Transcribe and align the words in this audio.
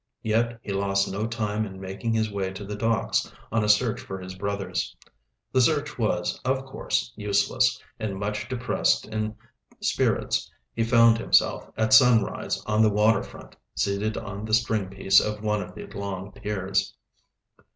Yet 0.23 0.59
he 0.63 0.73
lost 0.73 1.11
no 1.11 1.27
time 1.27 1.63
in 1.63 1.79
making 1.79 2.13
his 2.15 2.31
way 2.31 2.51
to 2.53 2.65
the 2.65 2.75
docks, 2.75 3.31
on 3.51 3.63
a 3.63 3.69
search 3.69 4.01
for 4.01 4.19
his 4.19 4.33
brothers. 4.33 4.95
The 5.51 5.61
search 5.61 5.99
was, 5.99 6.41
of 6.43 6.65
course, 6.65 7.13
useless, 7.15 7.79
and 7.99 8.17
much 8.19 8.49
depressed 8.49 9.05
in 9.07 9.35
spirits 9.79 10.49
he 10.73 10.83
found 10.83 11.19
himself, 11.19 11.69
at 11.77 11.93
sunrise, 11.93 12.63
on 12.65 12.81
the 12.81 12.89
waterfront, 12.89 13.55
seated 13.75 14.17
on 14.17 14.43
the 14.43 14.55
stringpiece 14.55 15.21
of 15.21 15.43
one 15.43 15.61
of 15.61 15.75
the 15.75 15.85
long 15.85 16.31
piers. 16.31 16.95